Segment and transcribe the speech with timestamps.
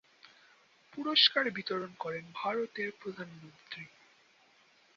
[0.93, 3.83] পুরস্কার বিতরণ করেন ভারতের প্রধানমন্ত্রী।